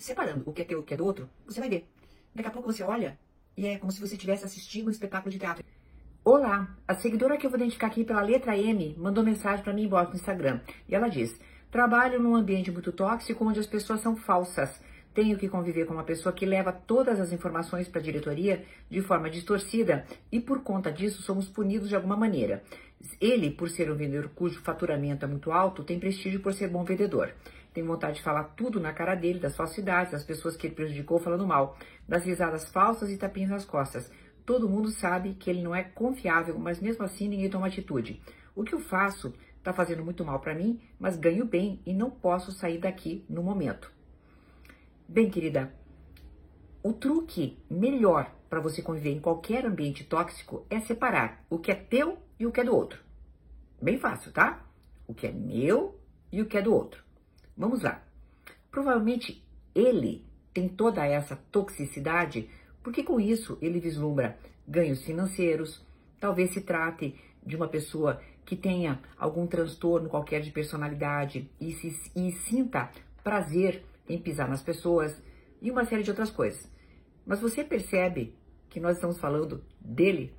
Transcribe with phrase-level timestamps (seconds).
[0.00, 1.86] separando o que é teu e o que é do outro, você vai ver.
[2.34, 3.18] Daqui a pouco você olha
[3.56, 5.64] e é como se você estivesse assistindo um espetáculo de teatro.
[6.24, 9.84] Olá, a seguidora que eu vou identificar aqui pela letra M mandou mensagem para mim
[9.84, 10.60] embora no Instagram.
[10.88, 11.38] E ela diz:
[11.70, 14.80] Trabalho num ambiente muito tóxico onde as pessoas são falsas.
[15.12, 19.02] Tenho que conviver com uma pessoa que leva todas as informações para a diretoria de
[19.02, 22.62] forma distorcida e por conta disso somos punidos de alguma maneira.
[23.20, 26.84] Ele, por ser um vendedor cujo faturamento é muito alto, tem prestígio por ser bom
[26.84, 27.34] vendedor.
[27.72, 31.18] Tem vontade de falar tudo na cara dele, das falsidades, das pessoas que ele prejudicou
[31.18, 31.76] falando mal,
[32.08, 34.10] das risadas falsas e tapinhas nas costas.
[34.44, 38.20] Todo mundo sabe que ele não é confiável, mas mesmo assim ninguém toma atitude.
[38.54, 42.10] O que eu faço está fazendo muito mal para mim, mas ganho bem e não
[42.10, 43.92] posso sair daqui no momento.
[45.06, 45.72] Bem, querida,
[46.82, 51.74] o truque melhor para você conviver em qualquer ambiente tóxico é separar o que é
[51.74, 53.00] teu e o que é do outro.
[53.80, 54.64] Bem fácil, tá?
[55.06, 56.00] O que é meu
[56.32, 57.04] e o que é do outro.
[57.60, 58.02] Vamos lá.
[58.70, 60.24] Provavelmente ele
[60.54, 62.48] tem toda essa toxicidade
[62.82, 65.84] porque com isso ele vislumbra ganhos financeiros,
[66.18, 72.10] talvez se trate de uma pessoa que tenha algum transtorno qualquer de personalidade e, se,
[72.16, 72.90] e sinta
[73.22, 75.22] prazer em pisar nas pessoas
[75.60, 76.66] e uma série de outras coisas.
[77.26, 78.34] Mas você percebe
[78.70, 80.34] que nós estamos falando dele?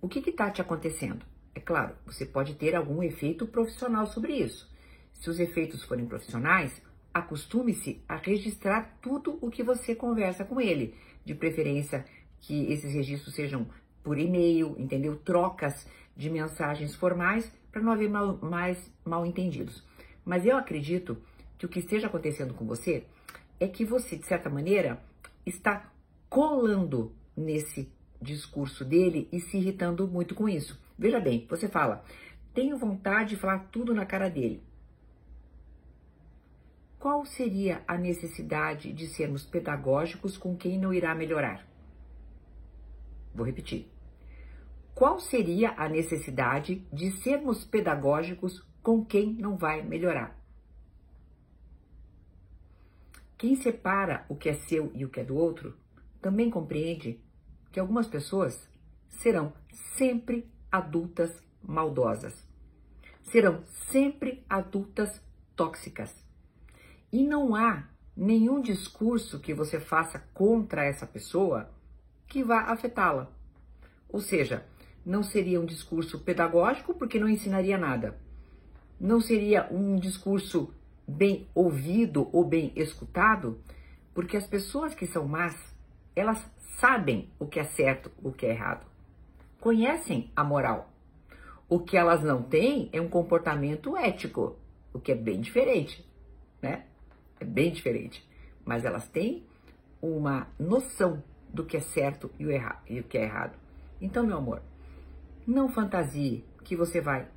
[0.00, 1.26] O que está te acontecendo?
[1.54, 4.74] É claro, você pode ter algum efeito profissional sobre isso.
[5.20, 10.94] Se os efeitos forem profissionais, acostume-se a registrar tudo o que você conversa com ele,
[11.24, 12.04] de preferência
[12.40, 13.66] que esses registros sejam
[14.02, 15.16] por e-mail, entendeu?
[15.16, 19.84] Trocas de mensagens formais para não haver mal, mais mal entendidos.
[20.24, 21.16] Mas eu acredito
[21.58, 23.04] que o que esteja acontecendo com você
[23.58, 25.02] é que você, de certa maneira,
[25.44, 25.90] está
[26.28, 30.80] colando nesse discurso dele e se irritando muito com isso.
[30.98, 32.04] Veja bem, você fala,
[32.54, 34.62] tenho vontade de falar tudo na cara dele.
[37.06, 41.64] Qual seria a necessidade de sermos pedagógicos com quem não irá melhorar?
[43.32, 43.88] Vou repetir.
[44.92, 50.36] Qual seria a necessidade de sermos pedagógicos com quem não vai melhorar?
[53.38, 55.76] Quem separa o que é seu e o que é do outro
[56.20, 57.22] também compreende
[57.70, 58.68] que algumas pessoas
[59.08, 59.52] serão
[59.96, 62.34] sempre adultas maldosas,
[63.22, 65.22] serão sempre adultas
[65.54, 66.25] tóxicas.
[67.12, 67.84] E não há
[68.16, 71.70] nenhum discurso que você faça contra essa pessoa
[72.26, 73.30] que vá afetá-la.
[74.08, 74.64] Ou seja,
[75.04, 78.18] não seria um discurso pedagógico porque não ensinaria nada.
[78.98, 80.72] Não seria um discurso
[81.06, 83.60] bem ouvido ou bem escutado,
[84.12, 85.54] porque as pessoas que são más,
[86.14, 86.44] elas
[86.80, 88.86] sabem o que é certo, o que é errado.
[89.60, 90.90] Conhecem a moral.
[91.68, 94.56] O que elas não têm é um comportamento ético,
[94.92, 96.04] o que é bem diferente,
[96.62, 96.86] né?
[97.40, 98.26] É bem diferente.
[98.64, 99.46] Mas elas têm
[100.00, 102.50] uma noção do que é certo e o,
[102.88, 103.56] e o que é errado.
[104.00, 104.62] Então, meu amor,
[105.46, 107.28] não fantasie que você vai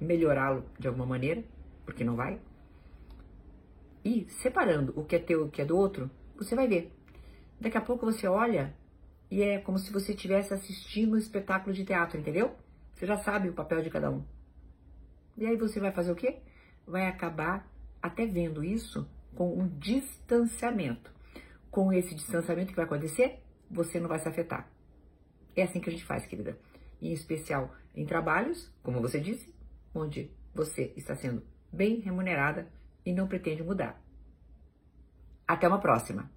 [0.00, 1.42] melhorá-lo de alguma maneira,
[1.84, 2.40] porque não vai.
[4.04, 6.92] E separando o que é teu e o que é do outro, você vai ver.
[7.60, 8.74] Daqui a pouco você olha
[9.30, 12.54] e é como se você estivesse assistindo um espetáculo de teatro, entendeu?
[12.94, 14.22] Você já sabe o papel de cada um.
[15.36, 16.38] E aí você vai fazer o quê?
[16.86, 17.68] Vai acabar
[18.00, 21.12] até vendo isso com um distanciamento.
[21.70, 24.68] Com esse distanciamento que vai acontecer, você não vai se afetar.
[25.54, 26.58] É assim que a gente faz, querida.
[27.00, 29.54] Em especial em trabalhos, como você disse,
[29.94, 31.42] onde você está sendo
[31.72, 32.66] bem remunerada
[33.04, 34.02] e não pretende mudar.
[35.46, 36.30] Até uma próxima!